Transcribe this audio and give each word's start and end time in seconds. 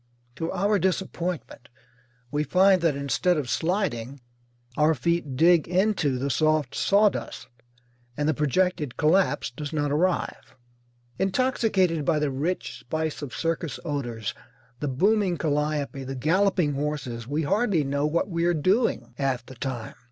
To 0.37 0.51
our 0.51 0.79
disappointment 0.79 1.69
we 2.31 2.43
find 2.43 2.81
that 2.81 2.95
instead 2.95 3.37
of 3.37 3.47
sliding 3.51 4.19
our 4.75 4.95
feet 4.95 5.35
dig 5.35 5.67
into 5.67 6.17
the 6.17 6.31
soft 6.31 6.73
sawdust, 6.73 7.47
and 8.17 8.27
the 8.27 8.33
projected 8.33 8.97
collapse 8.97 9.51
does 9.51 9.71
not 9.71 9.91
arrive. 9.91 10.55
Intoxicated 11.19 12.03
by 12.03 12.17
the 12.17 12.31
rich 12.31 12.79
spice 12.79 13.21
of 13.21 13.35
circus 13.35 13.79
odours, 13.85 14.33
the 14.79 14.87
booming 14.87 15.37
calliope, 15.37 16.03
the 16.03 16.15
galloping 16.15 16.73
horses, 16.73 17.27
we 17.27 17.43
hardly 17.43 17.83
know 17.83 18.07
what 18.07 18.27
we 18.27 18.45
are 18.45 18.55
doing 18.55 19.13
half 19.19 19.45
the 19.45 19.53
time. 19.53 19.93